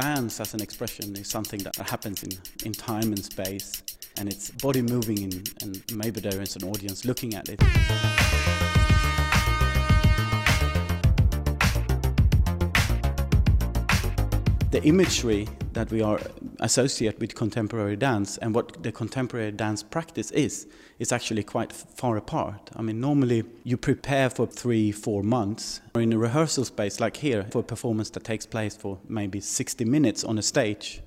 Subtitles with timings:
[0.00, 2.30] dance as an expression is something that happens in,
[2.64, 3.82] in time and space,
[4.16, 7.58] and it's body moving, in, and maybe there is an audience looking at it.
[14.70, 16.20] The imagery that we are
[16.60, 20.66] associate with contemporary dance and what the contemporary dance practice is
[20.98, 22.70] is actually quite far apart.
[22.74, 27.18] I mean, normally you prepare for three, four months or in a rehearsal space like
[27.18, 31.02] here for a performance that takes place for maybe 60 minutes on a stage.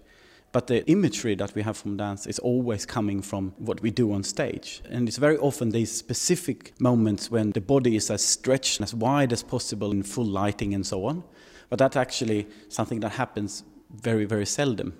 [0.54, 4.12] But the imagery that we have from dance is always coming from what we do
[4.12, 4.82] on stage.
[4.90, 9.32] And it's very often these specific moments when the body is as stretched as wide
[9.32, 11.24] as possible in full lighting and so on.
[11.70, 14.94] But that's actually something that happens very, very seldom.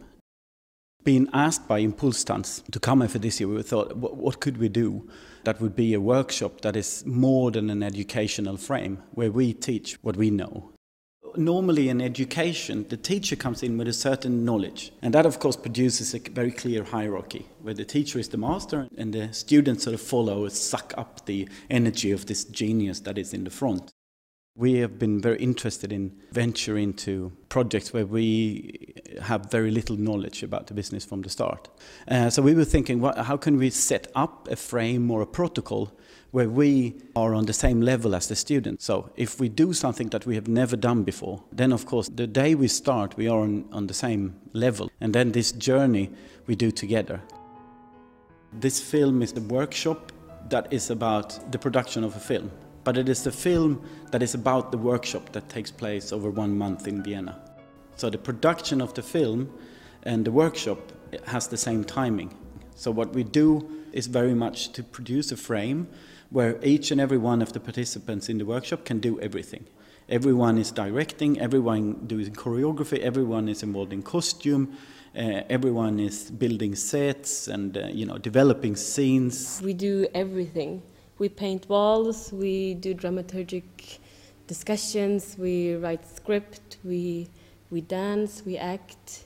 [1.04, 4.70] Being asked by Impulse ImPulsTanz to come for this year, we thought, what could we
[4.70, 5.10] do
[5.46, 9.98] that would be a workshop that is more than an educational frame, where we teach
[10.04, 10.72] what we know.
[11.36, 15.56] Normally in education, the teacher comes in with a certain knowledge, and that of course
[15.56, 19.96] produces a very clear hierarchy, where the teacher is the master and the students sort
[19.96, 23.92] of follow, suck up the energy of this genius that is in the front.
[24.58, 30.44] We have been very interested in venture into projects where we have very little knowledge
[30.44, 31.70] about the business from the start.
[32.06, 35.26] Uh, so we were thinking, what, how can we set up a frame or a
[35.26, 35.94] protocol
[36.32, 38.82] where we are on the same level as the student?
[38.82, 42.28] So if we do something that we have never done before, then of course the
[42.28, 44.92] day we start, we are on, on the same level.
[45.00, 46.12] And then this journey
[46.46, 47.22] we do together.
[48.52, 50.12] This film is the workshop
[50.50, 52.52] that is about the production of a film
[52.84, 56.58] but it is the film that is about the workshop that takes place over one
[56.58, 57.40] month in Vienna.
[57.96, 59.52] So the production of the film
[60.04, 60.80] and the workshop
[61.28, 62.36] has the same timing.
[62.76, 65.88] So what we do is very much to produce a frame
[66.30, 69.66] where each and every one of the participants in the workshop can do everything.
[70.10, 74.76] Everyone is directing, everyone doing choreography, everyone is involved in costume,
[75.16, 79.62] uh, everyone is building sets and uh, you know developing scenes.
[79.64, 80.82] We do everything
[81.22, 83.64] we paint walls, we do dramaturgic
[84.48, 87.28] discussions, we write script, we,
[87.70, 89.26] we dance, we act,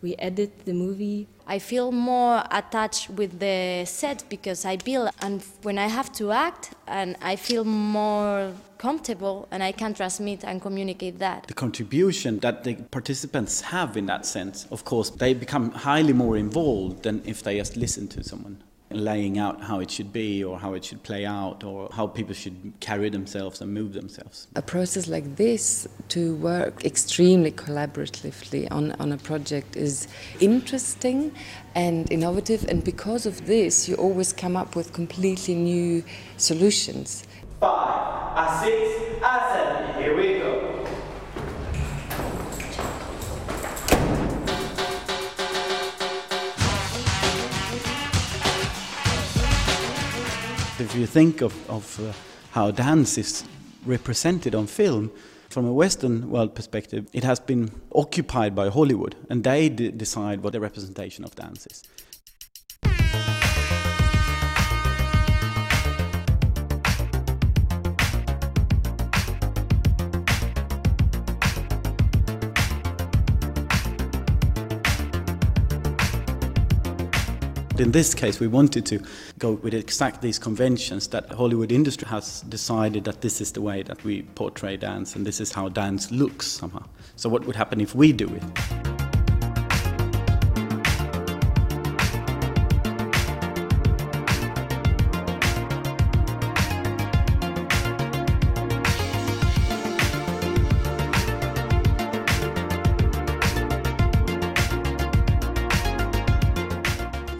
[0.00, 1.28] we edit the movie.
[1.46, 6.32] I feel more attached with the set because I build, and when I have to
[6.32, 11.46] act, and I feel more comfortable and I can transmit and communicate that.
[11.46, 16.38] The contribution that the participants have in that sense, of course, they become highly more
[16.38, 18.62] involved than if they just listen to someone
[18.96, 22.34] laying out how it should be or how it should play out or how people
[22.34, 24.48] should carry themselves and move themselves.
[24.56, 30.08] A process like this to work extremely collaboratively on, on a project is
[30.40, 31.32] interesting
[31.74, 36.04] and innovative and because of this you always come up with completely new
[36.36, 37.24] solutions.
[37.60, 39.43] Five, a six, a
[50.76, 52.12] If you think of, of uh,
[52.50, 53.44] how dance is
[53.86, 55.12] represented on film,
[55.48, 60.52] from a Western world perspective, it has been occupied by Hollywood, and they decide what
[60.52, 61.84] the representation of dance is.
[77.76, 79.00] In this case, we wanted to
[79.40, 83.82] go with exactly these conventions that Hollywood industry has decided that this is the way
[83.82, 86.84] that we portray dance and this is how dance looks somehow.
[87.16, 88.93] So, what would happen if we do it?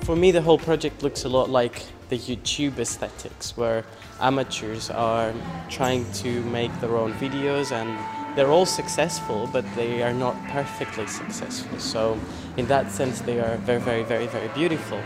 [0.05, 3.87] For me, the whole project looks a lot like the YouTube aesthetics, where
[4.21, 5.33] amateurs are
[5.71, 7.89] trying to make their own videos and
[8.37, 11.79] they're all successful, but they are not perfectly successful.
[11.79, 12.21] So,
[12.59, 15.01] in that sense, they are very, very, very, very beautiful.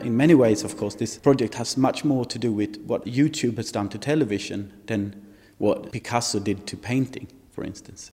[0.00, 3.58] In many ways, of course, this project has much more to do with what YouTube
[3.58, 5.22] has done to television than
[5.58, 8.04] what Picasso did to painting, for instance.